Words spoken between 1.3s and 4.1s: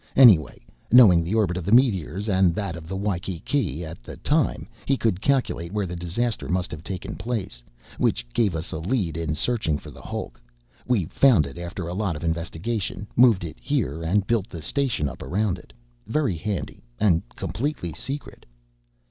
orbit of the meteors and that of the Waikiki at